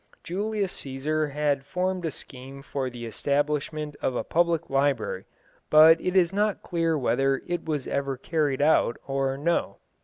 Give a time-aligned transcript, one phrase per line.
[0.23, 5.25] Julius Cæsar had formed a scheme for the establishment of a public library,
[5.69, 9.77] but it is not clear whether it was ever carried out or no.